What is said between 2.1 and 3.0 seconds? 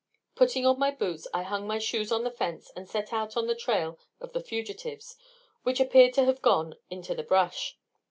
on the fence, and